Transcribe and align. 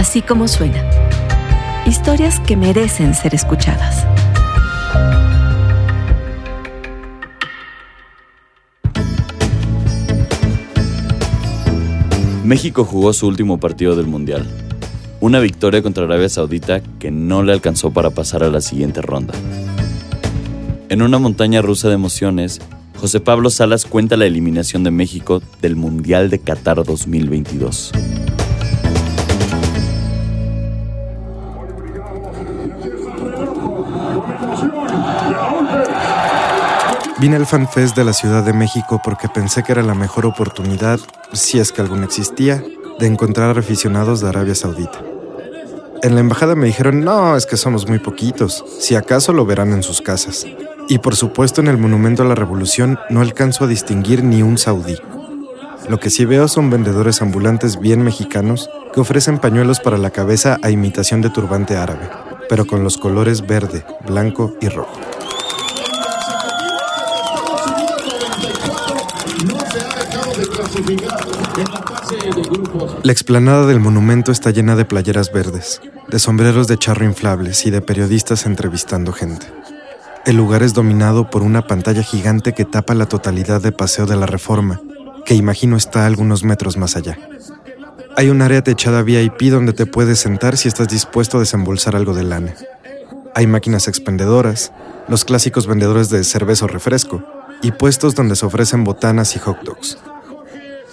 así 0.00 0.22
como 0.22 0.48
suena. 0.48 0.82
Historias 1.84 2.40
que 2.40 2.56
merecen 2.56 3.14
ser 3.14 3.34
escuchadas. 3.34 4.06
México 12.44 12.84
jugó 12.84 13.12
su 13.12 13.26
último 13.26 13.60
partido 13.60 13.94
del 13.94 14.06
Mundial. 14.06 14.48
Una 15.20 15.38
victoria 15.38 15.82
contra 15.82 16.04
Arabia 16.04 16.30
Saudita 16.30 16.80
que 16.98 17.10
no 17.10 17.42
le 17.42 17.52
alcanzó 17.52 17.90
para 17.90 18.08
pasar 18.08 18.42
a 18.42 18.48
la 18.48 18.62
siguiente 18.62 19.02
ronda. 19.02 19.34
En 20.88 21.02
una 21.02 21.18
montaña 21.18 21.60
rusa 21.60 21.88
de 21.88 21.94
emociones, 21.94 22.58
José 22.98 23.20
Pablo 23.20 23.50
Salas 23.50 23.84
cuenta 23.84 24.16
la 24.16 24.24
eliminación 24.24 24.82
de 24.82 24.92
México 24.92 25.42
del 25.60 25.76
Mundial 25.76 26.30
de 26.30 26.38
Qatar 26.38 26.82
2022. 26.84 27.92
Vine 37.20 37.36
al 37.36 37.44
FanFest 37.44 37.94
de 37.96 38.04
la 38.04 38.14
Ciudad 38.14 38.42
de 38.42 38.54
México 38.54 38.98
porque 39.04 39.28
pensé 39.28 39.62
que 39.62 39.72
era 39.72 39.82
la 39.82 39.94
mejor 39.94 40.24
oportunidad, 40.24 40.98
si 41.34 41.58
es 41.58 41.70
que 41.70 41.82
alguna 41.82 42.06
existía, 42.06 42.64
de 42.98 43.06
encontrar 43.06 43.58
aficionados 43.58 44.22
de 44.22 44.28
Arabia 44.30 44.54
Saudita. 44.54 45.04
En 46.02 46.14
la 46.14 46.22
embajada 46.22 46.54
me 46.54 46.64
dijeron, 46.64 47.04
no, 47.04 47.36
es 47.36 47.44
que 47.44 47.58
somos 47.58 47.86
muy 47.86 47.98
poquitos, 47.98 48.64
si 48.78 48.94
acaso 48.94 49.34
lo 49.34 49.44
verán 49.44 49.74
en 49.74 49.82
sus 49.82 50.00
casas. 50.00 50.46
Y 50.88 50.96
por 51.00 51.14
supuesto 51.14 51.60
en 51.60 51.68
el 51.68 51.76
Monumento 51.76 52.22
a 52.22 52.26
la 52.26 52.34
Revolución 52.34 52.98
no 53.10 53.20
alcanzo 53.20 53.64
a 53.64 53.68
distinguir 53.68 54.24
ni 54.24 54.42
un 54.42 54.56
saudí. 54.56 54.96
Lo 55.90 56.00
que 56.00 56.08
sí 56.08 56.24
veo 56.24 56.48
son 56.48 56.70
vendedores 56.70 57.20
ambulantes 57.20 57.78
bien 57.78 58.02
mexicanos 58.02 58.70
que 58.94 59.00
ofrecen 59.00 59.38
pañuelos 59.38 59.78
para 59.80 59.98
la 59.98 60.08
cabeza 60.08 60.56
a 60.62 60.70
imitación 60.70 61.20
de 61.20 61.28
turbante 61.28 61.76
árabe, 61.76 62.08
pero 62.48 62.66
con 62.66 62.82
los 62.82 62.96
colores 62.96 63.46
verde, 63.46 63.84
blanco 64.06 64.54
y 64.62 64.68
rojo. 64.68 64.98
La 73.02 73.12
explanada 73.12 73.66
del 73.66 73.80
monumento 73.80 74.32
está 74.32 74.50
llena 74.50 74.76
de 74.76 74.84
playeras 74.84 75.32
verdes, 75.32 75.80
de 76.08 76.18
sombreros 76.18 76.66
de 76.68 76.78
charro 76.78 77.04
inflables 77.04 77.66
y 77.66 77.70
de 77.70 77.80
periodistas 77.80 78.46
entrevistando 78.46 79.12
gente. 79.12 79.46
El 80.26 80.36
lugar 80.36 80.62
es 80.62 80.74
dominado 80.74 81.30
por 81.30 81.42
una 81.42 81.66
pantalla 81.66 82.02
gigante 82.02 82.52
que 82.52 82.64
tapa 82.64 82.94
la 82.94 83.06
totalidad 83.06 83.60
de 83.60 83.72
Paseo 83.72 84.06
de 84.06 84.16
la 84.16 84.26
Reforma, 84.26 84.80
que 85.24 85.34
imagino 85.34 85.76
está 85.76 86.06
algunos 86.06 86.44
metros 86.44 86.76
más 86.76 86.96
allá. 86.96 87.18
Hay 88.16 88.28
un 88.28 88.42
área 88.42 88.62
techada 88.62 89.02
VIP 89.02 89.50
donde 89.50 89.72
te 89.72 89.86
puedes 89.86 90.18
sentar 90.18 90.56
si 90.56 90.68
estás 90.68 90.88
dispuesto 90.88 91.36
a 91.36 91.40
desembolsar 91.40 91.96
algo 91.96 92.14
de 92.14 92.24
lana. 92.24 92.54
Hay 93.34 93.46
máquinas 93.46 93.88
expendedoras, 93.88 94.72
los 95.08 95.24
clásicos 95.24 95.66
vendedores 95.66 96.10
de 96.10 96.24
cerveza 96.24 96.64
o 96.64 96.68
refresco, 96.68 97.22
y 97.62 97.72
puestos 97.72 98.14
donde 98.14 98.36
se 98.36 98.46
ofrecen 98.46 98.84
botanas 98.84 99.36
y 99.36 99.38
hot 99.38 99.62
dogs. 99.62 99.98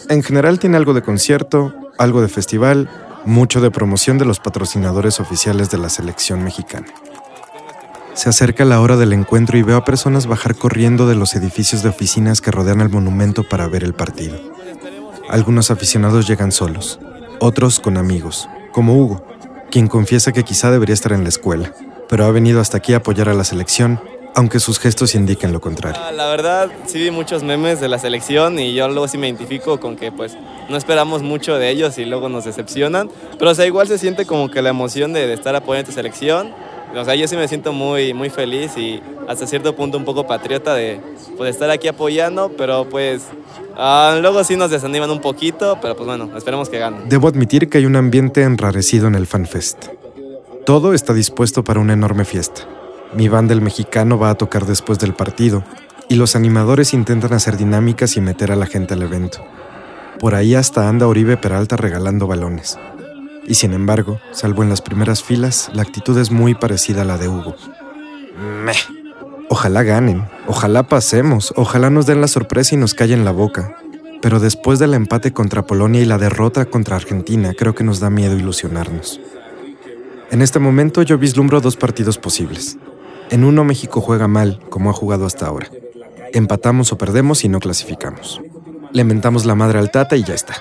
En 0.09 0.23
general 0.23 0.57
tiene 0.57 0.77
algo 0.77 0.93
de 0.93 1.01
concierto, 1.01 1.73
algo 1.97 2.21
de 2.21 2.29
festival, 2.29 2.89
mucho 3.25 3.59
de 3.59 3.71
promoción 3.71 4.17
de 4.17 4.23
los 4.23 4.39
patrocinadores 4.39 5.19
oficiales 5.19 5.69
de 5.69 5.77
la 5.77 5.89
selección 5.89 6.43
mexicana. 6.43 6.87
Se 8.13 8.29
acerca 8.29 8.63
la 8.63 8.79
hora 8.79 8.95
del 8.95 9.11
encuentro 9.11 9.57
y 9.57 9.63
veo 9.63 9.75
a 9.75 9.83
personas 9.83 10.25
bajar 10.25 10.55
corriendo 10.55 11.07
de 11.07 11.15
los 11.15 11.35
edificios 11.35 11.83
de 11.83 11.89
oficinas 11.89 12.39
que 12.39 12.51
rodean 12.51 12.79
el 12.79 12.89
monumento 12.89 13.43
para 13.43 13.67
ver 13.67 13.83
el 13.83 13.93
partido. 13.93 14.39
Algunos 15.29 15.71
aficionados 15.71 16.25
llegan 16.25 16.53
solos, 16.53 16.99
otros 17.39 17.81
con 17.81 17.97
amigos, 17.97 18.47
como 18.71 18.97
Hugo, 18.97 19.25
quien 19.69 19.87
confiesa 19.87 20.31
que 20.31 20.43
quizá 20.43 20.71
debería 20.71 20.93
estar 20.93 21.11
en 21.11 21.23
la 21.23 21.29
escuela, 21.29 21.73
pero 22.07 22.25
ha 22.25 22.31
venido 22.31 22.61
hasta 22.61 22.77
aquí 22.77 22.93
a 22.93 22.97
apoyar 22.97 23.27
a 23.27 23.33
la 23.33 23.43
selección 23.43 23.99
aunque 24.37 24.59
sus 24.59 24.77
gestos 24.77 25.15
indiquen 25.15 25.51
lo 25.51 25.59
contrario. 25.59 25.99
Ah, 25.99 26.11
la 26.11 26.27
verdad, 26.27 26.69
sí 26.85 26.99
vi 26.99 27.09
muchos 27.09 27.41
memes 27.41 27.81
de 27.81 27.89
la 27.89 27.97
selección 27.97 28.59
y 28.59 28.75
yo 28.75 28.87
luego 28.87 29.07
sí 29.07 29.17
me 29.17 29.25
identifico 29.27 29.79
con 29.79 29.95
que 29.95 30.11
pues 30.11 30.37
no 30.69 30.77
esperamos 30.77 31.23
mucho 31.23 31.57
de 31.57 31.71
ellos 31.71 31.97
y 31.97 32.05
luego 32.05 32.29
nos 32.29 32.45
decepcionan, 32.45 33.09
pero 33.39 33.49
o 33.49 33.55
sea, 33.55 33.65
igual 33.65 33.87
se 33.87 33.97
siente 33.97 34.27
como 34.27 34.51
que 34.51 34.61
la 34.61 34.69
emoción 34.69 35.11
de, 35.11 35.33
estar 35.33 35.55
apoyando 35.55 35.87
a 35.87 35.89
tu 35.89 35.95
selección. 35.95 36.53
O 36.95 37.03
sea, 37.03 37.15
yo 37.15 37.27
sí 37.27 37.35
me 37.35 37.47
siento 37.47 37.73
muy, 37.73 38.13
muy 38.13 38.29
feliz 38.29 38.77
y 38.77 39.01
hasta 39.27 39.47
cierto 39.47 39.75
punto 39.75 39.97
un 39.97 40.05
poco 40.05 40.27
patriota 40.27 40.75
de 40.75 41.01
pues, 41.35 41.49
estar 41.49 41.71
aquí 41.71 41.87
apoyando, 41.87 42.51
pero 42.55 42.87
pues 42.87 43.23
ah, 43.75 44.19
luego 44.21 44.43
sí 44.43 44.55
nos 44.55 44.69
desaniman 44.69 45.09
un 45.09 45.19
poquito, 45.19 45.79
pero 45.81 45.95
pues 45.95 46.05
bueno, 46.05 46.29
esperemos 46.37 46.69
que 46.69 46.77
ganen. 46.77 47.09
Debo 47.09 47.27
admitir 47.27 47.69
que 47.69 47.79
hay 47.79 47.87
un 47.87 47.95
ambiente 47.95 48.43
enrarecido 48.43 49.07
en 49.07 49.15
el 49.15 49.25
FanFest. 49.25 49.87
Todo 50.63 50.93
está 50.93 51.13
dispuesto 51.13 51.63
para 51.63 51.79
una 51.79 51.93
enorme 51.93 52.23
fiesta. 52.23 52.76
Mi 53.13 53.29
banda 53.29 53.53
el 53.53 53.61
mexicano 53.61 54.19
va 54.19 54.29
a 54.29 54.35
tocar 54.35 54.65
después 54.65 54.99
del 54.99 55.13
partido 55.13 55.63
y 56.09 56.15
los 56.15 56.35
animadores 56.35 56.93
intentan 56.93 57.33
hacer 57.33 57.57
dinámicas 57.57 58.17
y 58.17 58.21
meter 58.21 58.51
a 58.51 58.55
la 58.55 58.65
gente 58.65 58.93
al 58.93 59.01
evento. 59.01 59.43
Por 60.19 60.35
ahí 60.35 60.55
hasta 60.55 60.89
anda 60.89 61.07
Oribe 61.07 61.37
Peralta 61.37 61.77
regalando 61.77 62.27
balones. 62.27 62.77
Y 63.45 63.55
sin 63.55 63.73
embargo, 63.73 64.19
salvo 64.31 64.63
en 64.63 64.69
las 64.69 64.81
primeras 64.81 65.23
filas, 65.23 65.71
la 65.73 65.83
actitud 65.83 66.17
es 66.17 66.31
muy 66.31 66.53
parecida 66.53 67.03
a 67.03 67.05
la 67.05 67.17
de 67.17 67.29
Hugo. 67.29 67.55
Meh. 68.63 68.73
Ojalá 69.49 69.83
ganen, 69.83 70.27
ojalá 70.45 70.83
pasemos, 70.89 71.53
ojalá 71.55 71.89
nos 71.89 72.05
den 72.05 72.19
la 72.19 72.27
sorpresa 72.27 72.75
y 72.75 72.77
nos 72.77 72.93
callen 72.93 73.23
la 73.23 73.31
boca. 73.31 73.77
Pero 74.21 74.39
después 74.39 74.79
del 74.79 74.93
empate 74.93 75.31
contra 75.31 75.65
Polonia 75.65 76.01
y 76.01 76.05
la 76.05 76.17
derrota 76.17 76.65
contra 76.65 76.97
Argentina, 76.97 77.53
creo 77.57 77.73
que 77.73 77.85
nos 77.85 78.01
da 78.01 78.09
miedo 78.09 78.35
ilusionarnos. 78.35 79.21
En 80.29 80.41
este 80.41 80.59
momento 80.59 81.03
yo 81.03 81.17
vislumbro 81.17 81.61
dos 81.61 81.77
partidos 81.77 82.17
posibles. 82.17 82.77
En 83.29 83.43
uno 83.43 83.63
México 83.63 83.99
juega 83.99 84.27
mal, 84.27 84.59
como 84.69 84.89
ha 84.89 84.93
jugado 84.93 85.25
hasta 85.25 85.47
ahora. 85.47 85.69
Empatamos 86.33 86.93
o 86.93 86.97
perdemos 86.97 87.43
y 87.43 87.49
no 87.49 87.59
clasificamos. 87.59 88.41
Le 88.93 89.03
mentamos 89.03 89.45
la 89.45 89.55
madre 89.55 89.79
al 89.79 89.91
Tata 89.91 90.15
y 90.15 90.23
ya 90.23 90.33
está. 90.33 90.55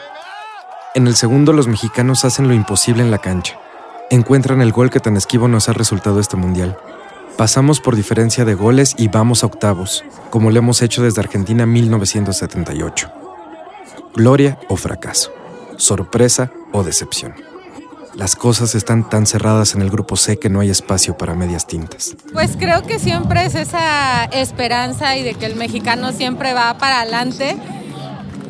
En 0.95 1.07
el 1.07 1.15
segundo 1.15 1.53
los 1.53 1.69
mexicanos 1.69 2.25
hacen 2.25 2.49
lo 2.49 2.55
imposible 2.55 3.03
en 3.03 3.11
la 3.11 3.19
cancha. 3.19 3.59
Encuentran 4.11 4.63
el 4.63 4.73
gol 4.73 4.91
que 4.91 5.01
tan 5.01 5.17
esquivo 5.17 5.47
nos 5.47 5.69
ha 5.69 5.75
resultado 5.75 6.19
este 6.19 6.37
mundial. 6.37 6.77
Pasamos 7.37 7.81
por 7.81 7.95
diferencia 7.95 8.45
de 8.45 8.55
goles 8.55 8.95
y 8.97 9.09
vamos 9.09 9.45
a 9.45 9.47
octavos, 9.47 10.05
como 10.31 10.51
lo 10.51 10.59
hemos 10.59 10.83
hecho 10.83 11.03
desde 11.03 11.21
Argentina 11.21 11.67
1978. 11.67 13.11
Gloria 14.15 14.59
o 14.69 14.77
fracaso. 14.77 15.33
Sorpresa 15.77 16.51
o 16.73 16.83
decepción. 16.83 17.35
Las 18.17 18.35
cosas 18.35 18.75
están 18.75 19.09
tan 19.09 19.27
cerradas 19.27 19.75
en 19.75 19.83
el 19.83 19.91
grupo 19.91 20.17
C 20.17 20.39
que 20.39 20.49
no 20.49 20.61
hay 20.61 20.71
espacio 20.71 21.19
para 21.19 21.35
medias 21.35 21.67
tintas. 21.67 22.17
Pues 22.33 22.57
creo 22.59 22.83
que 22.83 22.99
siempre 22.99 23.45
es 23.45 23.55
esa 23.55 24.25
esperanza 24.25 25.19
y 25.19 25.23
de 25.23 25.35
que 25.35 25.45
el 25.45 25.55
mexicano 25.55 26.13
siempre 26.13 26.55
va 26.55 26.79
para 26.79 27.03
adelante. 27.03 27.59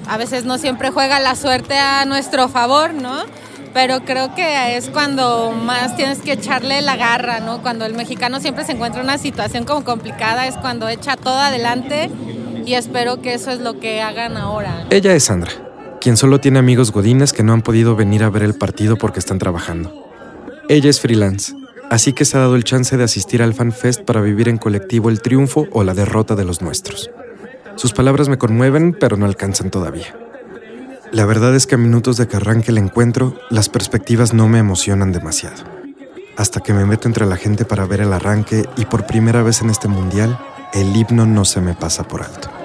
A 0.08 0.18
veces 0.18 0.44
no 0.44 0.58
siempre 0.58 0.90
juega 0.90 1.18
la 1.18 1.34
suerte 1.34 1.76
a 1.76 2.04
nuestro 2.04 2.48
favor, 2.48 2.94
¿no? 2.94 3.24
Pero 3.74 4.04
creo 4.04 4.36
que 4.36 4.76
es 4.76 4.88
cuando 4.88 5.50
más 5.50 5.96
tienes 5.96 6.20
que 6.20 6.32
echarle 6.32 6.80
la 6.80 6.94
garra, 6.94 7.40
¿no? 7.40 7.60
Cuando 7.60 7.86
el 7.86 7.94
mexicano 7.94 8.38
siempre 8.38 8.64
se 8.64 8.72
encuentra 8.72 9.00
en 9.00 9.08
una 9.08 9.18
situación 9.18 9.64
como 9.64 9.82
complicada, 9.82 10.46
es 10.46 10.56
cuando 10.56 10.88
echa 10.88 11.16
todo 11.16 11.40
adelante 11.40 12.08
y 12.64 12.74
espero 12.74 13.20
que 13.20 13.34
eso 13.34 13.50
es 13.50 13.58
lo 13.58 13.80
que 13.80 14.00
hagan 14.00 14.36
ahora. 14.36 14.86
Ella 14.90 15.12
es 15.12 15.24
Sandra 15.24 15.65
quien 16.00 16.16
solo 16.16 16.40
tiene 16.40 16.58
amigos 16.58 16.92
godines 16.92 17.32
que 17.32 17.42
no 17.42 17.52
han 17.52 17.62
podido 17.62 17.96
venir 17.96 18.22
a 18.22 18.30
ver 18.30 18.42
el 18.42 18.54
partido 18.54 18.96
porque 18.96 19.18
están 19.18 19.38
trabajando. 19.38 19.92
Ella 20.68 20.90
es 20.90 21.00
freelance, 21.00 21.54
así 21.90 22.12
que 22.12 22.24
se 22.24 22.36
ha 22.36 22.40
dado 22.40 22.56
el 22.56 22.64
chance 22.64 22.96
de 22.96 23.04
asistir 23.04 23.42
al 23.42 23.54
FanFest 23.54 24.02
para 24.02 24.20
vivir 24.20 24.48
en 24.48 24.58
colectivo 24.58 25.10
el 25.10 25.20
triunfo 25.20 25.66
o 25.72 25.84
la 25.84 25.94
derrota 25.94 26.34
de 26.34 26.44
los 26.44 26.62
nuestros. 26.62 27.10
Sus 27.76 27.92
palabras 27.92 28.28
me 28.28 28.38
conmueven, 28.38 28.96
pero 28.98 29.16
no 29.16 29.26
alcanzan 29.26 29.70
todavía. 29.70 30.16
La 31.12 31.24
verdad 31.24 31.54
es 31.54 31.66
que 31.66 31.76
a 31.76 31.78
minutos 31.78 32.16
de 32.16 32.26
que 32.26 32.36
arranque 32.36 32.70
el 32.70 32.78
encuentro, 32.78 33.38
las 33.50 33.68
perspectivas 33.68 34.34
no 34.34 34.48
me 34.48 34.58
emocionan 34.58 35.12
demasiado. 35.12 35.62
Hasta 36.36 36.60
que 36.60 36.72
me 36.72 36.84
meto 36.84 37.06
entre 37.08 37.26
la 37.26 37.36
gente 37.36 37.64
para 37.64 37.86
ver 37.86 38.00
el 38.00 38.12
arranque 38.12 38.64
y 38.76 38.86
por 38.86 39.06
primera 39.06 39.42
vez 39.42 39.62
en 39.62 39.70
este 39.70 39.88
mundial, 39.88 40.38
el 40.74 40.94
himno 40.94 41.26
no 41.26 41.44
se 41.44 41.60
me 41.60 41.74
pasa 41.74 42.04
por 42.04 42.22
alto. 42.22 42.55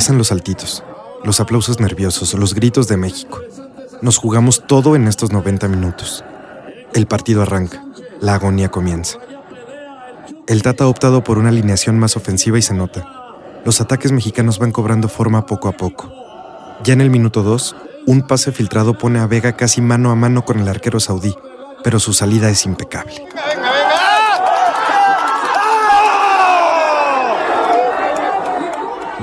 Empiezan 0.00 0.16
los 0.16 0.28
saltitos, 0.28 0.82
los 1.24 1.40
aplausos 1.40 1.78
nerviosos, 1.78 2.32
los 2.32 2.54
gritos 2.54 2.88
de 2.88 2.96
México. 2.96 3.38
Nos 4.00 4.16
jugamos 4.16 4.66
todo 4.66 4.96
en 4.96 5.06
estos 5.06 5.30
90 5.30 5.68
minutos. 5.68 6.24
El 6.94 7.06
partido 7.06 7.42
arranca, 7.42 7.84
la 8.18 8.32
agonía 8.32 8.70
comienza. 8.70 9.18
El 10.46 10.62
Tata 10.62 10.84
ha 10.84 10.86
optado 10.86 11.22
por 11.22 11.36
una 11.36 11.50
alineación 11.50 11.98
más 11.98 12.16
ofensiva 12.16 12.56
y 12.56 12.62
se 12.62 12.72
nota. 12.72 13.06
Los 13.66 13.82
ataques 13.82 14.10
mexicanos 14.10 14.58
van 14.58 14.72
cobrando 14.72 15.06
forma 15.06 15.44
poco 15.44 15.68
a 15.68 15.72
poco. 15.72 16.10
Ya 16.82 16.94
en 16.94 17.02
el 17.02 17.10
minuto 17.10 17.42
2, 17.42 17.76
un 18.06 18.26
pase 18.26 18.52
filtrado 18.52 18.96
pone 18.96 19.18
a 19.18 19.26
Vega 19.26 19.54
casi 19.54 19.82
mano 19.82 20.10
a 20.10 20.14
mano 20.14 20.46
con 20.46 20.60
el 20.60 20.68
arquero 20.68 20.98
saudí, 20.98 21.34
pero 21.84 22.00
su 22.00 22.14
salida 22.14 22.48
es 22.48 22.64
impecable. 22.64 23.22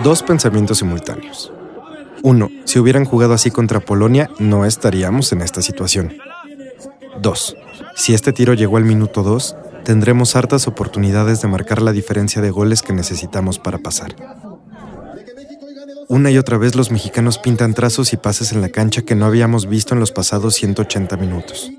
Dos 0.07 0.24
pensamientos 0.24 0.77
simultáneos. 0.77 1.51
Uno, 2.24 2.50
si 2.63 2.80
hubieran 2.80 3.04
jugado 3.04 3.33
así 3.33 3.51
contra 3.51 3.81
Polonia, 3.81 4.30
no 4.39 4.65
estaríamos 4.65 5.33
en 5.33 5.42
esta 5.42 5.62
situación. 5.62 6.15
Dos, 7.21 7.57
si 7.98 8.13
este 8.13 8.31
tiro 8.31 8.54
llegó 8.54 8.77
al 8.77 8.86
minuto 8.86 9.21
2, 9.21 9.57
tendremos 9.83 10.38
hartas 10.38 10.65
oportunidades 10.65 11.42
de 11.42 11.50
marcar 11.50 11.81
la 11.81 11.92
diferencia 11.92 12.42
de 12.42 12.51
goles 12.51 12.83
que 12.83 12.94
necesitamos 12.94 13.59
para 13.59 13.80
pasar. 13.80 14.15
Una 16.07 16.31
y 16.31 16.38
otra 16.38 16.57
vez 16.57 16.75
los 16.75 16.89
mexicanos 16.89 17.38
pintan 17.38 17.74
trazos 17.74 18.13
y 18.13 18.15
pases 18.15 18.54
en 18.54 18.62
la 18.62 18.69
cancha 18.69 19.01
que 19.01 19.15
no 19.15 19.25
habíamos 19.25 19.68
visto 19.68 19.94
en 19.94 20.00
los 20.00 20.13
pasados 20.13 20.56
180 20.56 21.18
minutos. 21.18 21.69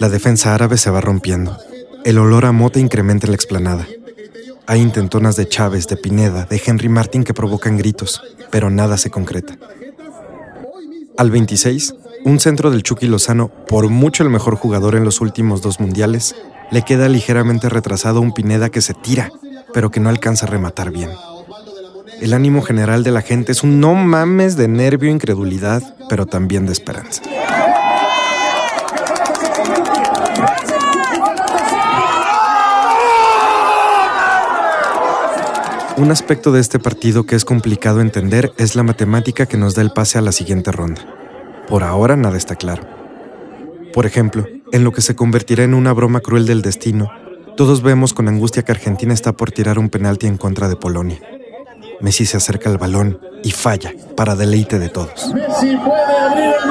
La 0.00 0.08
defensa 0.08 0.52
árabe 0.52 0.78
se 0.78 0.90
va 0.90 1.00
rompiendo. 1.00 1.56
El 2.04 2.18
olor 2.18 2.44
a 2.44 2.50
mota 2.50 2.80
incrementa 2.80 3.28
en 3.28 3.30
la 3.30 3.36
explanada. 3.36 3.86
Hay 4.68 4.80
intentonas 4.80 5.36
de 5.36 5.48
Chávez, 5.48 5.86
de 5.86 5.96
Pineda, 5.96 6.44
de 6.44 6.60
Henry 6.64 6.88
Martin 6.88 7.22
que 7.22 7.34
provocan 7.34 7.76
gritos, 7.76 8.20
pero 8.50 8.68
nada 8.68 8.96
se 8.96 9.10
concreta. 9.10 9.56
Al 11.16 11.30
26, 11.30 11.94
un 12.24 12.40
centro 12.40 12.72
del 12.72 12.82
Chucky 12.82 13.06
Lozano, 13.06 13.48
por 13.48 13.88
mucho 13.88 14.24
el 14.24 14.30
mejor 14.30 14.56
jugador 14.56 14.96
en 14.96 15.04
los 15.04 15.20
últimos 15.20 15.62
dos 15.62 15.78
mundiales, 15.78 16.34
le 16.72 16.82
queda 16.82 17.08
ligeramente 17.08 17.68
retrasado 17.68 18.20
un 18.20 18.32
Pineda 18.32 18.68
que 18.68 18.82
se 18.82 18.94
tira, 18.94 19.30
pero 19.72 19.92
que 19.92 20.00
no 20.00 20.08
alcanza 20.08 20.46
a 20.46 20.50
rematar 20.50 20.90
bien. 20.90 21.10
El 22.20 22.32
ánimo 22.32 22.62
general 22.62 23.04
de 23.04 23.12
la 23.12 23.22
gente 23.22 23.52
es 23.52 23.62
un 23.62 23.78
no 23.78 23.94
mames 23.94 24.56
de 24.56 24.66
nervio, 24.66 25.10
incredulidad, 25.10 25.82
pero 26.08 26.26
también 26.26 26.66
de 26.66 26.72
esperanza. 26.72 27.22
Un 35.98 36.10
aspecto 36.10 36.52
de 36.52 36.60
este 36.60 36.78
partido 36.78 37.24
que 37.24 37.36
es 37.36 37.46
complicado 37.46 38.02
entender 38.02 38.52
es 38.58 38.76
la 38.76 38.82
matemática 38.82 39.46
que 39.46 39.56
nos 39.56 39.74
da 39.74 39.80
el 39.80 39.92
pase 39.92 40.18
a 40.18 40.20
la 40.20 40.30
siguiente 40.30 40.70
ronda. 40.70 41.02
Por 41.68 41.82
ahora 41.82 42.16
nada 42.16 42.36
está 42.36 42.54
claro. 42.54 42.82
Por 43.94 44.04
ejemplo, 44.04 44.46
en 44.72 44.84
lo 44.84 44.92
que 44.92 45.00
se 45.00 45.16
convertirá 45.16 45.64
en 45.64 45.72
una 45.72 45.94
broma 45.94 46.20
cruel 46.20 46.44
del 46.44 46.60
destino, 46.60 47.10
todos 47.56 47.82
vemos 47.82 48.12
con 48.12 48.28
angustia 48.28 48.62
que 48.62 48.72
Argentina 48.72 49.14
está 49.14 49.32
por 49.32 49.52
tirar 49.52 49.78
un 49.78 49.88
penalti 49.88 50.26
en 50.26 50.36
contra 50.36 50.68
de 50.68 50.76
Polonia. 50.76 51.18
Messi 52.02 52.26
se 52.26 52.36
acerca 52.36 52.68
al 52.68 52.76
balón 52.76 53.18
y 53.42 53.52
falla 53.52 53.94
para 54.16 54.36
deleite 54.36 54.78
de 54.78 54.90
todos. 54.90 55.32
Messi 55.32 55.76
puede 55.76 56.18
abrir 56.20 56.54
el 56.62 56.70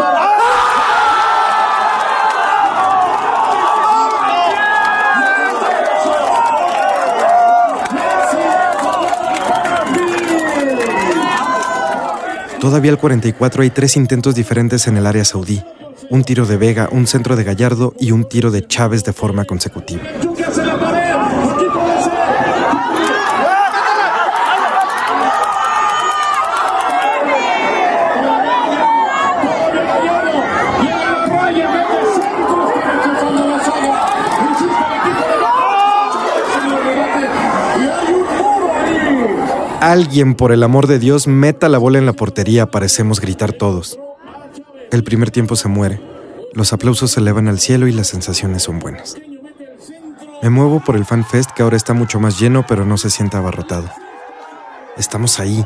Todavía 12.65 12.89
al 12.89 12.97
44 12.97 13.61
hay 13.61 13.69
tres 13.69 13.95
intentos 13.95 14.33
diferentes 14.33 14.87
en 14.87 14.97
el 14.97 15.05
área 15.05 15.23
saudí. 15.23 15.61
Un 16.09 16.23
tiro 16.23 16.47
de 16.47 16.57
Vega, 16.57 16.89
un 16.91 17.05
centro 17.05 17.35
de 17.35 17.43
Gallardo 17.43 17.93
y 17.99 18.09
un 18.09 18.27
tiro 18.27 18.49
de 18.49 18.65
Chávez 18.65 19.03
de 19.03 19.13
forma 19.13 19.45
consecutiva. 19.45 20.01
Alguien, 39.85 40.33
por 40.33 40.51
el 40.51 40.63
amor 40.63 40.87
de 40.87 40.97
Dios, 40.97 41.27
meta 41.27 41.69
la 41.69 41.77
bola 41.77 41.99
en 41.99 42.07
la 42.07 42.13
portería, 42.13 42.71
parecemos 42.71 43.21
gritar 43.21 43.53
todos. 43.53 43.99
El 44.89 45.03
primer 45.03 45.29
tiempo 45.29 45.55
se 45.55 45.67
muere, 45.67 46.01
los 46.53 46.73
aplausos 46.73 47.11
se 47.11 47.19
elevan 47.19 47.47
al 47.47 47.59
cielo 47.59 47.85
y 47.85 47.91
las 47.91 48.07
sensaciones 48.07 48.63
son 48.63 48.79
buenas. 48.79 49.15
Me 50.41 50.49
muevo 50.49 50.83
por 50.83 50.95
el 50.95 51.05
FanFest 51.05 51.51
que 51.51 51.61
ahora 51.61 51.77
está 51.77 51.93
mucho 51.93 52.19
más 52.19 52.39
lleno 52.39 52.65
pero 52.67 52.83
no 52.83 52.97
se 52.97 53.11
siente 53.11 53.37
abarrotado. 53.37 53.87
Estamos 54.97 55.39
ahí, 55.39 55.63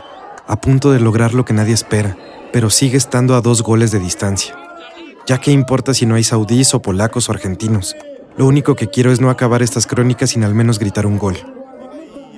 a 0.47 0.59
punto 0.59 0.91
de 0.91 0.99
lograr 0.99 1.33
lo 1.33 1.45
que 1.45 1.53
nadie 1.53 1.73
espera, 1.73 2.17
pero 2.51 2.69
sigue 2.69 2.97
estando 2.97 3.35
a 3.35 3.41
dos 3.41 3.63
goles 3.63 3.91
de 3.91 3.99
distancia. 3.99 4.53
Ya 5.27 5.37
que 5.37 5.51
importa 5.51 5.93
si 5.93 6.05
no 6.05 6.15
hay 6.15 6.25
saudíes 6.25 6.73
o 6.73 6.81
polacos 6.81 7.29
o 7.29 7.31
argentinos, 7.31 7.95
lo 8.35 8.47
único 8.47 8.75
que 8.75 8.89
quiero 8.89 9.13
es 9.13 9.21
no 9.21 9.29
acabar 9.29 9.61
estas 9.61 9.87
crónicas 9.87 10.31
sin 10.31 10.43
al 10.43 10.53
menos 10.53 10.77
gritar 10.77 11.05
un 11.05 11.17
gol. 11.17 11.37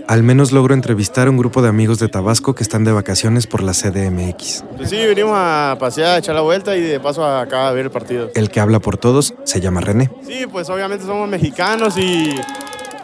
Al 0.08 0.24
menos 0.24 0.52
logro 0.52 0.74
entrevistar 0.74 1.28
a 1.28 1.30
un 1.30 1.38
grupo 1.38 1.62
de 1.62 1.70
amigos 1.70 2.00
de 2.00 2.08
Tabasco 2.08 2.56
que 2.56 2.64
están 2.64 2.84
de 2.84 2.92
vacaciones 2.92 3.48
por 3.48 3.64
la 3.64 3.74
CDMX. 3.74 4.64
Pues 4.78 4.90
sí, 4.90 4.98
venimos 4.98 5.34
a 5.36 5.78
pasear, 5.80 6.16
a 6.16 6.18
echar 6.18 6.36
la 6.36 6.42
vuelta 6.42 6.76
y 6.76 6.82
de 6.82 7.00
paso 7.00 7.26
acá 7.26 7.68
a 7.68 7.72
ver 7.72 7.86
el 7.86 7.92
partido. 7.92 8.30
El 8.36 8.50
que 8.50 8.60
habla 8.60 8.80
por 8.80 8.98
todos 8.98 9.34
se 9.44 9.62
llama 9.62 9.82
René. 9.82 10.10
Sí, 10.26 10.46
pues 10.52 10.70
obviamente 10.70 11.06
somos 11.06 11.30
mexicanos 11.30 11.98
y 11.98 12.36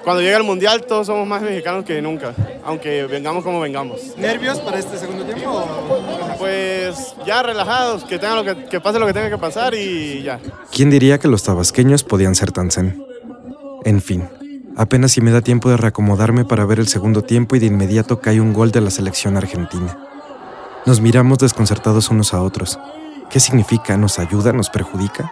cuando 0.03 0.21
llega 0.21 0.38
el 0.38 0.44
mundial 0.44 0.85
todos 0.85 1.07
somos 1.07 1.27
más 1.27 1.41
mexicanos 1.41 1.83
que 1.83 2.01
nunca, 2.01 2.33
aunque 2.63 3.05
vengamos 3.07 3.44
como 3.44 3.59
vengamos. 3.59 4.17
¿Nervios 4.17 4.59
para 4.59 4.79
este 4.79 4.97
segundo 4.97 5.25
tiempo? 5.25 5.65
Pues 6.39 7.13
ya 7.25 7.44
relajados, 7.44 8.05
que, 8.05 8.17
tenga 8.17 8.35
lo 8.35 8.44
que, 8.44 8.65
que 8.65 8.79
pase 8.79 8.99
lo 8.99 9.05
que 9.05 9.13
tenga 9.13 9.29
que 9.29 9.38
pasar 9.38 9.73
y 9.73 10.23
ya. 10.23 10.39
¿Quién 10.71 10.89
diría 10.89 11.19
que 11.19 11.27
los 11.27 11.44
tabasqueños 11.44 12.03
podían 12.03 12.35
ser 12.35 12.51
tan 12.51 12.71
zen? 12.71 13.03
En 13.83 14.01
fin, 14.01 14.29
Apenas 14.77 15.13
si 15.13 15.21
me 15.21 15.31
da 15.31 15.41
tiempo 15.41 15.71
de 15.71 15.77
reacomodarme 15.77 16.45
para 16.45 16.63
ver 16.63 16.79
el 16.79 16.88
segundo 16.88 17.24
tiempo 17.24 17.56
y 17.56 17.59
de 17.59 17.65
inmediato 17.65 18.21
cae 18.21 18.39
un 18.39 18.53
gol 18.53 18.69
de 18.69 18.79
la 18.79 18.91
selección 18.91 19.35
argentina. 19.35 19.97
Nos 20.85 21.01
miramos 21.01 21.39
desconcertados 21.39 22.12
unos 22.12 22.35
a 22.35 22.44
otros. 22.44 22.79
¿Qué 23.31 23.39
significa? 23.39 23.97
¿Nos 23.97 24.19
ayuda? 24.19 24.53
¿Nos 24.53 24.69
perjudica? 24.69 25.31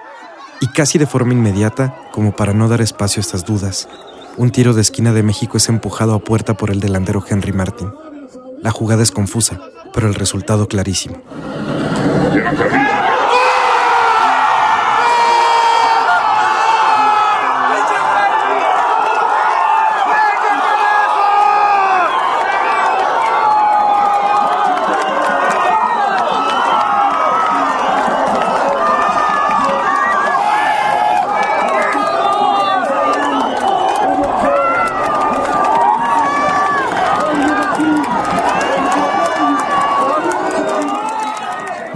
Y 0.61 0.67
casi 0.69 0.97
de 0.97 1.05
forma 1.05 1.33
inmediata, 1.33 1.95
como 2.11 2.35
para 2.35 2.53
no 2.53 2.67
dar 2.67 2.81
espacio 2.81 3.19
a 3.19 3.21
estas 3.21 3.45
dudas, 3.45 3.87
un 4.35 4.49
tiro 4.49 4.73
de 4.73 4.81
esquina 4.81 5.13
de 5.13 5.21
México 5.21 5.57
es 5.57 5.69
empujado 5.69 6.15
a 6.15 6.19
puerta 6.19 6.55
por 6.55 6.71
el 6.71 6.79
delantero 6.79 7.23
Henry 7.29 7.53
Martin. 7.53 7.93
La 8.63 8.71
jugada 8.71 9.03
es 9.03 9.11
confusa, 9.11 9.59
pero 9.93 10.07
el 10.07 10.15
resultado 10.15 10.67
clarísimo. 10.67 11.21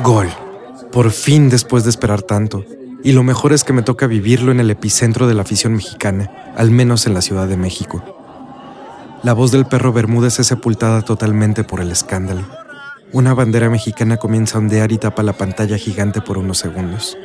Gol. 0.01 0.29
Por 0.99 1.11
fin 1.11 1.47
después 1.47 1.85
de 1.85 1.91
esperar 1.91 2.23
tanto. 2.23 2.65
Y 3.05 3.13
lo 3.13 3.23
mejor 3.23 3.53
es 3.53 3.63
que 3.63 3.71
me 3.71 3.83
toca 3.83 4.05
vivirlo 4.05 4.51
en 4.51 4.59
el 4.59 4.69
epicentro 4.69 5.29
de 5.29 5.33
la 5.33 5.43
afición 5.43 5.71
mexicana, 5.71 6.29
al 6.57 6.71
menos 6.71 7.07
en 7.07 7.13
la 7.13 7.21
Ciudad 7.21 7.47
de 7.47 7.55
México. 7.55 8.03
La 9.23 9.31
voz 9.31 9.53
del 9.53 9.65
perro 9.65 9.93
Bermúdez 9.93 10.41
es 10.41 10.47
sepultada 10.47 11.01
totalmente 11.01 11.63
por 11.63 11.79
el 11.79 11.89
escándalo. 11.89 12.45
Una 13.13 13.33
bandera 13.33 13.69
mexicana 13.69 14.17
comienza 14.17 14.57
a 14.57 14.59
ondear 14.59 14.91
y 14.91 14.97
tapa 14.97 15.23
la 15.23 15.37
pantalla 15.37 15.77
gigante 15.77 16.19
por 16.19 16.37
unos 16.37 16.57
segundos. 16.57 17.17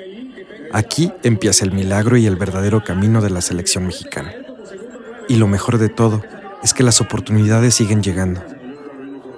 Aquí 0.72 1.10
empieza 1.24 1.64
el 1.64 1.72
milagro 1.72 2.16
y 2.16 2.26
el 2.26 2.36
verdadero 2.36 2.84
camino 2.84 3.22
de 3.22 3.30
la 3.30 3.40
selección 3.40 3.86
mexicana. 3.86 4.32
Y 5.28 5.34
lo 5.34 5.48
mejor 5.48 5.78
de 5.78 5.88
todo 5.88 6.22
es 6.62 6.74
que 6.74 6.84
las 6.84 7.00
oportunidades 7.00 7.74
siguen 7.74 8.04
llegando. 8.04 8.40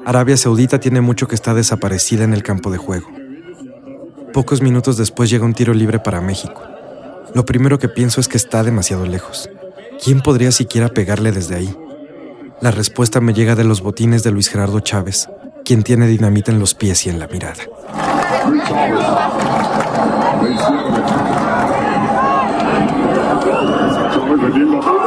Arabia 0.05 0.37
Saudita 0.37 0.79
tiene 0.79 1.01
mucho 1.01 1.27
que 1.27 1.35
está 1.35 1.55
desaparecida 1.55 2.25
en 2.25 2.35
el 2.35 2.43
campo 2.43 2.71
de 2.71 2.77
juego. 2.77 3.16
Pocos 4.37 4.61
minutos 4.61 4.99
después 4.99 5.31
llega 5.31 5.47
un 5.47 5.55
tiro 5.55 5.73
libre 5.73 5.99
para 5.99 6.21
México. 6.21 6.63
Lo 7.33 7.47
primero 7.47 7.79
que 7.79 7.89
pienso 7.89 8.21
es 8.21 8.29
que 8.29 8.37
está 8.37 8.63
demasiado 8.63 9.07
lejos. 9.07 9.49
¿Quién 10.05 10.21
podría 10.21 10.53
siquiera 10.53 10.91
pegarle 10.91 11.33
desde 11.33 11.55
ahí? 11.55 11.75
La 12.61 12.71
respuesta 12.71 13.23
me 13.23 13.33
llega 13.33 13.55
de 13.55 13.65
los 13.65 13.81
botines 13.81 14.25
de 14.25 14.33
Luis 14.33 14.51
Gerardo 14.51 14.81
Chávez, 14.81 15.31
quien 15.65 15.83
tiene 15.83 16.07
dinamita 16.07 16.53
en 16.53 16.59
los 16.59 16.75
pies 16.75 17.07
y 17.07 17.09
en 17.09 17.19
la 17.19 17.29
mirada. 17.29 17.65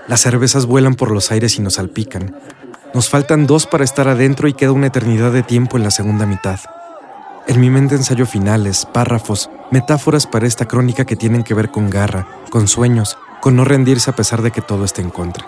Las 0.08 0.22
cervezas 0.22 0.64
vuelan 0.64 0.94
por 0.94 1.10
los 1.10 1.30
aires 1.30 1.58
y 1.58 1.62
nos 1.62 1.74
salpican. 1.74 2.34
Nos 2.94 3.10
faltan 3.10 3.46
dos 3.46 3.66
para 3.66 3.84
estar 3.84 4.08
adentro 4.08 4.48
y 4.48 4.54
queda 4.54 4.72
una 4.72 4.86
eternidad 4.86 5.30
de 5.30 5.42
tiempo 5.42 5.76
en 5.76 5.82
la 5.82 5.90
segunda 5.90 6.24
mitad. 6.24 6.58
En 7.46 7.60
mi 7.60 7.68
mente 7.68 7.96
ensayo 7.96 8.24
finales, 8.24 8.86
párrafos, 8.86 9.50
metáforas 9.70 10.26
para 10.26 10.46
esta 10.46 10.66
crónica 10.66 11.04
que 11.04 11.16
tienen 11.16 11.42
que 11.44 11.52
ver 11.52 11.70
con 11.70 11.90
garra, 11.90 12.26
con 12.50 12.66
sueños, 12.66 13.18
con 13.42 13.56
no 13.56 13.66
rendirse 13.66 14.10
a 14.10 14.16
pesar 14.16 14.40
de 14.40 14.52
que 14.52 14.62
todo 14.62 14.86
esté 14.86 15.02
en 15.02 15.10
contra. 15.10 15.46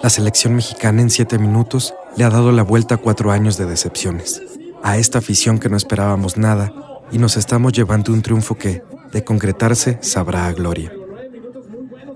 La 0.00 0.08
selección 0.08 0.54
mexicana 0.54 1.02
en 1.02 1.10
siete 1.10 1.40
minutos 1.40 1.92
le 2.16 2.22
ha 2.22 2.30
dado 2.30 2.52
la 2.52 2.62
vuelta 2.62 2.94
a 2.94 2.98
cuatro 2.98 3.32
años 3.32 3.56
de 3.56 3.66
decepciones. 3.66 4.40
A 4.84 4.96
esta 4.96 5.18
afición 5.18 5.58
que 5.58 5.68
no 5.68 5.76
esperábamos 5.76 6.36
nada 6.36 6.72
y 7.10 7.18
nos 7.18 7.36
estamos 7.36 7.72
llevando 7.72 8.12
un 8.12 8.22
triunfo 8.22 8.54
que, 8.54 8.84
de 9.10 9.24
concretarse, 9.24 9.98
sabrá 10.02 10.46
a 10.46 10.52
gloria. 10.52 10.92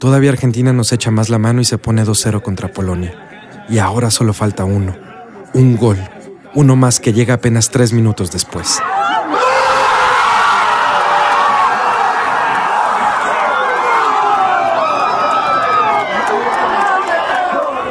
Todavía 0.02 0.30
Argentina 0.30 0.72
nos 0.72 0.92
echa 0.92 1.12
más 1.12 1.28
la 1.28 1.38
mano 1.38 1.60
y 1.60 1.64
se 1.64 1.78
pone 1.78 2.04
2-0 2.04 2.42
contra 2.42 2.66
Polonia. 2.72 3.14
Y 3.68 3.78
ahora 3.78 4.10
solo 4.10 4.32
falta 4.32 4.64
uno. 4.64 4.96
Un 5.54 5.76
gol. 5.76 5.96
Uno 6.56 6.74
más 6.74 6.98
que 6.98 7.12
llega 7.12 7.34
apenas 7.34 7.70
tres 7.70 7.92
minutos 7.92 8.32
después. 8.32 8.80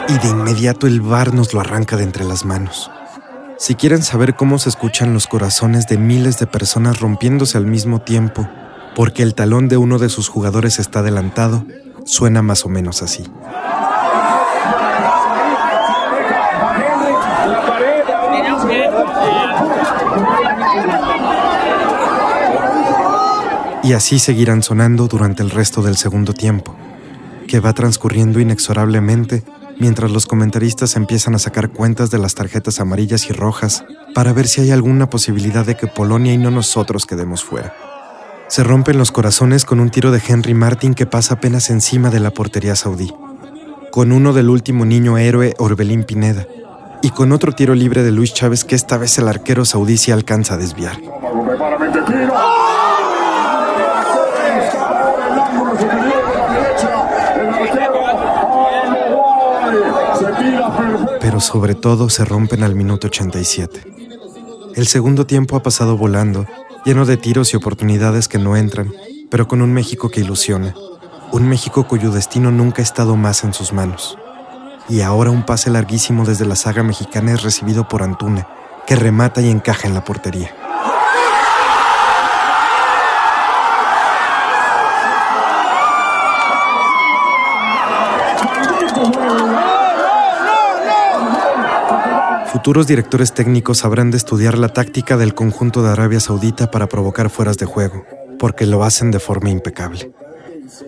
Y 0.10 0.18
de 0.18 0.28
inmediato 0.28 0.88
el 0.88 1.00
bar 1.00 1.34
nos 1.34 1.54
lo 1.54 1.62
arranca 1.62 1.96
de 1.96 2.04
entre 2.04 2.26
las 2.26 2.44
manos. 2.44 2.92
Si 3.58 3.76
quieren 3.76 4.04
saber 4.04 4.36
cómo 4.36 4.60
se 4.60 4.68
escuchan 4.68 5.14
los 5.14 5.28
corazones 5.28 5.88
de 5.88 5.98
miles 5.98 6.40
de 6.40 6.48
personas 6.48 7.00
rompiéndose 7.00 7.58
al 7.58 7.68
mismo 7.68 8.02
tiempo, 8.02 8.50
porque 8.98 9.24
el 9.24 9.34
talón 9.34 9.70
de 9.70 9.78
uno 9.78 9.98
de 9.98 10.10
sus 10.10 10.28
jugadores 10.28 10.78
está 10.78 11.00
adelantado, 11.00 11.66
suena 12.06 12.42
más 12.42 12.66
o 12.66 12.70
menos 12.70 13.02
así. 13.02 13.24
Y 23.84 23.94
así 23.94 24.20
seguirán 24.20 24.62
sonando 24.64 25.08
durante 25.08 25.44
el 25.44 25.50
resto 25.50 25.82
del 25.82 25.98
segundo 25.98 26.34
tiempo, 26.34 26.76
que 27.48 27.60
va 27.60 27.74
transcurriendo 27.74 28.40
inexorablemente 28.40 29.44
mientras 29.80 30.12
los 30.12 30.28
comentaristas 30.28 30.96
empiezan 30.96 31.34
a 31.34 31.40
sacar 31.40 31.72
cuentas 31.72 32.12
de 32.12 32.20
las 32.20 32.36
tarjetas 32.36 32.80
amarillas 32.80 33.30
y 33.30 33.34
rojas 33.34 33.84
para 34.14 34.32
ver 34.34 34.48
si 34.48 34.62
hay 34.62 34.72
alguna 34.72 35.10
posibilidad 35.10 35.66
de 35.66 35.76
que 35.76 35.88
Polonia 35.88 36.34
y 36.34 36.38
no 36.38 36.52
nosotros 36.52 37.08
quedemos 37.08 37.44
fuera. 37.44 37.74
Se 38.52 38.66
rompen 38.66 38.98
los 38.98 39.14
corazones 39.14 39.64
con 39.64 39.80
un 39.80 39.92
tiro 39.92 40.12
de 40.12 40.22
Henry 40.28 40.54
Martin 40.54 40.94
que 40.94 41.06
pasa 41.06 41.36
apenas 41.36 41.70
encima 41.70 42.10
de 42.10 42.20
la 42.20 42.32
portería 42.32 42.76
saudí, 42.76 43.14
con 43.92 44.12
uno 44.12 44.34
del 44.34 44.50
último 44.50 44.84
niño 44.84 45.18
héroe 45.18 45.54
Orbelín 45.58 46.04
Pineda, 46.04 46.46
y 47.02 47.12
con 47.12 47.32
otro 47.32 47.54
tiro 47.54 47.76
libre 47.76 48.04
de 48.04 48.12
Luis 48.12 48.34
Chávez 48.34 48.66
que 48.66 48.76
esta 48.76 48.98
vez 48.98 49.18
el 49.20 49.30
arquero 49.30 49.64
saudí 49.64 49.96
se 49.96 50.12
alcanza 50.12 50.56
a 50.56 50.58
desviar. 50.58 51.00
Pero 61.22 61.40
sobre 61.40 61.76
todo 61.76 62.10
se 62.10 62.26
rompen 62.26 62.64
al 62.64 62.76
minuto 62.76 63.08
87. 63.08 63.86
El 64.76 64.88
segundo 64.88 65.26
tiempo 65.26 65.56
ha 65.56 65.64
pasado 65.64 65.96
volando, 65.96 66.46
lleno 66.86 67.06
de 67.06 67.18
tiros 67.18 67.54
y 67.54 67.58
oportunidades 67.58 68.28
que 68.28 68.38
no 68.38 68.56
entran, 68.56 68.92
pero 69.30 69.48
con 69.48 69.62
un 69.62 69.74
México 69.74 70.10
que 70.10 70.22
ilusiona, 70.22 70.74
un 71.32 71.48
México 71.48 71.88
cuyo 71.88 72.12
destino 72.12 72.52
nunca 72.52 72.82
ha 72.82 72.84
estado 72.84 73.16
más 73.16 73.44
en 73.44 73.54
sus 73.54 73.72
manos. 73.72 74.18
Y 74.90 75.02
ahora 75.02 75.32
un 75.32 75.46
pase 75.46 75.70
larguísimo 75.70 76.26
desde 76.26 76.46
la 76.46 76.56
saga 76.56 76.84
mexicana 76.84 77.34
es 77.34 77.44
recibido 77.44 77.88
por 77.88 78.04
Antuna, 78.04 78.48
que 78.88 78.96
remata 78.96 79.42
y 79.42 79.50
encaja 79.50 79.88
en 79.88 79.94
la 79.94 80.04
portería. 80.04 80.54
Futuros 92.62 92.86
directores 92.86 93.34
técnicos 93.34 93.84
habrán 93.86 94.12
de 94.12 94.18
estudiar 94.18 94.56
la 94.56 94.70
táctica 94.70 95.18
del 95.18 95.34
conjunto 95.34 95.82
de 95.82 95.90
Arabia 95.90 96.20
Saudita 96.20 96.70
para 96.70 96.88
provocar 96.88 97.32
fueras 97.32 97.58
de 97.58 97.66
juego, 97.66 98.06
porque 98.38 98.68
lo 98.68 98.84
hacen 98.84 99.10
de 99.10 99.20
forma 99.20 99.50
impecable. 99.50 100.12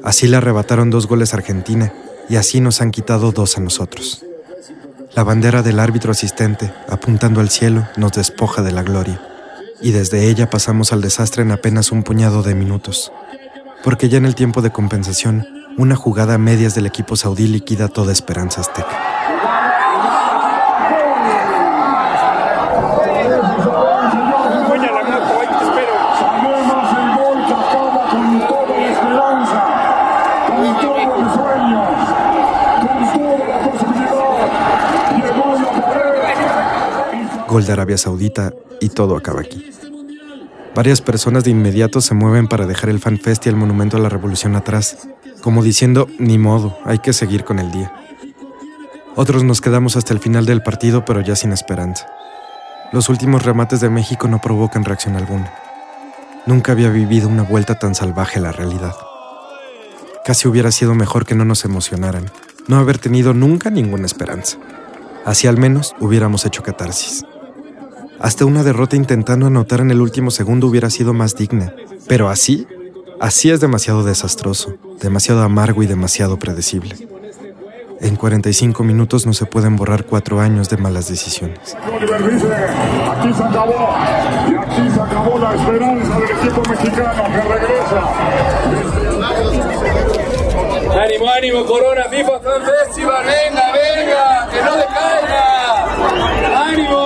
Así 0.03 0.27
le 0.27 0.37
arrebataron 0.37 0.91
dos 0.91 1.07
goles 1.07 1.33
a 1.33 1.37
Argentina 1.37 1.91
y 2.29 2.35
así 2.35 2.61
nos 2.61 2.79
han 2.79 2.91
quitado 2.91 3.31
dos 3.31 3.57
a 3.57 3.61
nosotros. 3.61 4.23
La 5.15 5.23
bandera 5.23 5.63
del 5.63 5.79
árbitro 5.79 6.11
asistente, 6.11 6.71
apuntando 6.89 7.41
al 7.41 7.49
cielo, 7.49 7.87
nos 7.97 8.11
despoja 8.11 8.61
de 8.61 8.71
la 8.71 8.83
gloria, 8.83 9.19
y 9.81 9.93
desde 9.93 10.27
ella 10.27 10.51
pasamos 10.51 10.93
al 10.93 11.01
desastre 11.01 11.41
en 11.41 11.51
apenas 11.51 11.91
un 11.91 12.03
puñado 12.03 12.43
de 12.43 12.53
minutos, 12.53 13.11
porque 13.83 14.09
ya 14.09 14.19
en 14.19 14.25
el 14.25 14.35
tiempo 14.35 14.61
de 14.61 14.69
compensación, 14.69 15.47
una 15.79 15.95
jugada 15.95 16.35
a 16.35 16.37
medias 16.37 16.75
del 16.75 16.85
equipo 16.85 17.15
saudí 17.15 17.47
liquida 17.47 17.87
toda 17.87 18.11
esperanza 18.11 18.61
azteca. 18.61 19.12
Gol 37.53 37.67
de 37.67 37.71
Arabia 37.71 37.99
Saudita 37.99 38.51
y 38.81 38.89
todo 38.89 39.15
acaba 39.15 39.41
aquí. 39.41 39.63
Varias 40.73 41.01
personas 41.01 41.43
de 41.43 41.51
inmediato 41.51 42.01
se 42.01 42.15
mueven 42.15 42.47
para 42.47 42.65
dejar 42.65 42.89
el 42.89 42.99
FanFest 42.99 43.45
y 43.45 43.49
el 43.49 43.55
Monumento 43.55 43.95
a 43.95 43.99
la 43.99 44.09
Revolución 44.09 44.55
atrás, 44.55 45.07
como 45.43 45.61
diciendo, 45.61 46.07
ni 46.17 46.39
modo, 46.39 46.75
hay 46.83 46.97
que 46.97 47.13
seguir 47.13 47.43
con 47.43 47.59
el 47.59 47.71
día. 47.71 47.93
Otros 49.15 49.43
nos 49.43 49.61
quedamos 49.61 49.95
hasta 49.95 50.15
el 50.15 50.19
final 50.19 50.47
del 50.47 50.63
partido, 50.63 51.05
pero 51.05 51.21
ya 51.21 51.35
sin 51.35 51.51
esperanza. 51.51 52.07
Los 52.91 53.07
últimos 53.09 53.43
remates 53.43 53.81
de 53.81 53.91
México 53.91 54.27
no 54.27 54.41
provocan 54.41 54.83
reacción 54.83 55.15
alguna. 55.15 55.53
Nunca 56.47 56.71
había 56.71 56.89
vivido 56.89 57.29
una 57.29 57.43
vuelta 57.43 57.77
tan 57.77 57.93
salvaje 57.93 58.39
a 58.39 58.41
la 58.41 58.51
realidad. 58.51 58.95
Casi 60.25 60.47
hubiera 60.47 60.71
sido 60.71 60.95
mejor 60.95 61.27
que 61.27 61.35
no 61.35 61.45
nos 61.45 61.65
emocionaran, 61.65 62.31
no 62.67 62.77
haber 62.77 62.97
tenido 62.97 63.35
nunca 63.35 63.69
ninguna 63.69 64.07
esperanza. 64.07 64.57
Así 65.23 65.45
al 65.45 65.57
menos 65.57 65.93
hubiéramos 65.99 66.47
hecho 66.47 66.63
catarsis. 66.63 67.23
Hasta 68.23 68.45
una 68.45 68.63
derrota 68.63 68.95
intentando 68.95 69.47
anotar 69.47 69.81
en 69.81 69.91
el 69.91 69.99
último 69.99 70.31
segundo 70.31 70.67
hubiera 70.67 70.89
sido 70.89 71.13
más 71.13 71.35
digna. 71.35 71.75
Pero 72.07 72.29
así, 72.29 72.65
así 73.19 73.51
es 73.51 73.59
demasiado 73.59 74.01
desastroso, 74.01 74.75
demasiado 75.01 75.41
amargo 75.41 75.83
y 75.83 75.87
demasiado 75.87 76.39
predecible. 76.39 76.95
En 77.99 78.15
45 78.15 78.81
minutos 78.81 79.25
no 79.25 79.33
se 79.33 79.45
pueden 79.45 79.75
borrar 79.75 80.05
cuatro 80.05 80.39
años 80.39 80.69
de 80.69 80.77
malas 80.77 81.09
decisiones. 81.09 81.75
Aquí 81.75 83.33
se 83.33 83.43
acabó. 83.43 83.93
Y 84.47 84.55
aquí 84.55 84.89
se 84.89 85.01
acabó 85.01 85.37
la 85.37 85.55
esperanza 85.55 86.19
del 86.19 86.31
equipo 86.31 86.61
mexicano 86.69 87.23
que 87.25 87.41
regresa. 87.41 88.03
Ánimo, 91.03 91.29
ánimo, 91.29 91.65
Corona, 91.65 92.03
FIFA 92.09 92.39
Fan 92.39 92.61
Festival, 92.85 93.25
venga, 93.25 93.71
venga, 93.73 94.47
que 94.49 94.61
no 94.63 94.75
decaiga. 94.77 95.43
¡Ánimo! 96.69 97.02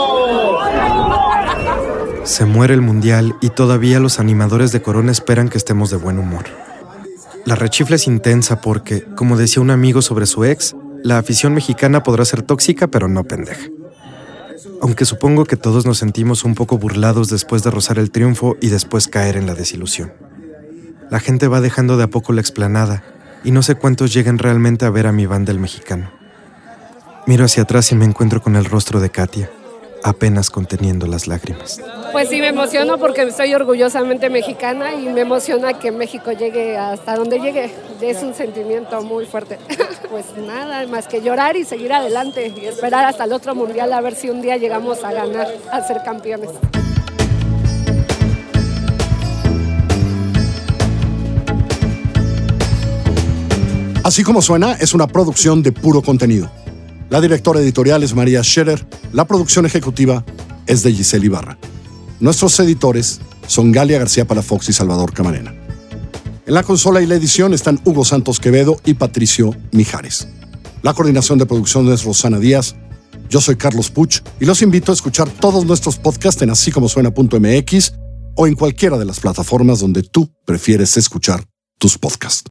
Se 2.27 2.43
muere 2.43 2.73
el 2.73 2.81
mundial 2.81 3.37
y 3.39 3.51
todavía 3.51 4.01
los 4.01 4.19
animadores 4.19 4.73
de 4.73 4.81
Corona 4.81 5.13
esperan 5.13 5.47
que 5.47 5.57
estemos 5.57 5.89
de 5.89 5.95
buen 5.95 6.19
humor. 6.19 6.43
La 7.45 7.55
rechifla 7.55 7.95
es 7.95 8.05
intensa 8.05 8.59
porque, 8.59 9.05
como 9.15 9.37
decía 9.37 9.61
un 9.61 9.71
amigo 9.71 10.01
sobre 10.01 10.25
su 10.25 10.43
ex, 10.43 10.75
la 11.05 11.19
afición 11.19 11.53
mexicana 11.53 12.03
podrá 12.03 12.25
ser 12.25 12.41
tóxica 12.41 12.87
pero 12.87 13.07
no 13.07 13.23
pendeja. 13.23 13.67
Aunque 14.81 15.05
supongo 15.05 15.45
que 15.45 15.55
todos 15.55 15.85
nos 15.85 15.99
sentimos 15.99 16.43
un 16.43 16.53
poco 16.53 16.77
burlados 16.77 17.29
después 17.29 17.63
de 17.63 17.71
rozar 17.71 17.97
el 17.97 18.11
triunfo 18.11 18.57
y 18.59 18.67
después 18.67 19.07
caer 19.07 19.37
en 19.37 19.47
la 19.47 19.55
desilusión. 19.55 20.11
La 21.09 21.21
gente 21.21 21.47
va 21.47 21.61
dejando 21.61 21.95
de 21.95 22.03
a 22.03 22.09
poco 22.09 22.33
la 22.33 22.41
explanada 22.41 23.05
y 23.45 23.51
no 23.51 23.63
sé 23.63 23.75
cuántos 23.75 24.13
lleguen 24.13 24.37
realmente 24.37 24.83
a 24.83 24.89
ver 24.89 25.07
a 25.07 25.13
mi 25.13 25.25
banda 25.25 25.53
el 25.53 25.59
mexicano. 25.61 26.11
Miro 27.25 27.45
hacia 27.45 27.63
atrás 27.63 27.89
y 27.93 27.95
me 27.95 28.03
encuentro 28.03 28.41
con 28.41 28.57
el 28.57 28.65
rostro 28.65 28.99
de 28.99 29.11
Katia, 29.11 29.49
apenas 30.03 30.49
conteniendo 30.49 31.07
las 31.07 31.27
lágrimas. 31.27 31.81
Pues 32.11 32.29
sí, 32.29 32.39
me 32.39 32.47
emociono 32.47 32.97
porque 32.97 33.31
soy 33.31 33.53
orgullosamente 33.53 34.29
mexicana 34.29 34.93
y 34.93 35.07
me 35.07 35.21
emociona 35.21 35.73
que 35.79 35.91
México 35.91 36.31
llegue 36.31 36.77
hasta 36.77 37.15
donde 37.15 37.39
llegue. 37.39 37.71
Es 38.01 38.23
un 38.23 38.33
sentimiento 38.33 39.01
muy 39.01 39.25
fuerte. 39.25 39.57
Pues 40.09 40.25
nada, 40.37 40.87
más 40.87 41.05
que 41.05 41.21
llorar 41.21 41.57
y 41.57 41.65
seguir 41.65 41.91
adelante 41.91 42.53
y 42.55 42.65
esperar 42.65 43.03
hasta 43.03 43.25
el 43.25 43.33
otro 43.33 43.53
mundial 43.55 43.91
a 43.91 43.99
ver 43.99 44.15
si 44.15 44.29
un 44.29 44.41
día 44.41 44.55
llegamos 44.55 45.03
a 45.03 45.11
ganar, 45.11 45.47
a 45.69 45.85
ser 45.85 46.01
campeones. 46.01 46.51
Así 54.07 54.23
como 54.23 54.41
suena, 54.41 54.71
es 54.79 54.93
una 54.93 55.05
producción 55.07 55.61
de 55.61 55.73
puro 55.73 56.01
contenido. 56.01 56.49
La 57.09 57.21
directora 57.21 57.61
editorial 57.61 58.03
es 58.03 58.13
María 58.13 58.43
Scherer, 58.43 58.85
la 59.13 59.25
producción 59.25 59.65
ejecutiva 59.65 60.25
es 60.65 60.83
de 60.83 60.91
Giselle 60.91 61.25
Ibarra. 61.25 61.57
Nuestros 62.19 62.59
editores 62.59 63.21
son 63.47 63.71
Galia 63.71 63.97
García 63.97 64.25
Palafox 64.27 64.67
y 64.69 64.73
Salvador 64.73 65.13
Camarena. 65.13 65.55
En 66.45 66.53
la 66.53 66.63
consola 66.63 67.01
y 67.01 67.05
la 67.05 67.15
edición 67.15 67.53
están 67.53 67.79
Hugo 67.85 68.03
Santos 68.03 68.41
Quevedo 68.41 68.77
y 68.83 68.95
Patricio 68.95 69.55
Mijares. 69.71 70.27
La 70.81 70.93
coordinación 70.93 71.37
de 71.37 71.45
producción 71.45 71.91
es 71.91 72.03
Rosana 72.03 72.39
Díaz. 72.39 72.75
Yo 73.29 73.39
soy 73.39 73.55
Carlos 73.55 73.89
Puch 73.89 74.21
y 74.39 74.45
los 74.45 74.61
invito 74.61 74.91
a 74.91 74.95
escuchar 74.95 75.29
todos 75.29 75.65
nuestros 75.65 75.97
podcasts 75.97 76.41
en 76.41 76.49
así 76.49 76.71
como 76.71 76.89
suena.mx 76.89 77.93
o 78.35 78.47
en 78.47 78.55
cualquiera 78.55 78.97
de 78.97 79.05
las 79.05 79.19
plataformas 79.21 79.79
donde 79.79 80.03
tú 80.03 80.29
prefieres 80.45 80.97
escuchar 80.97 81.45
tus 81.77 81.97
podcasts. 81.97 82.43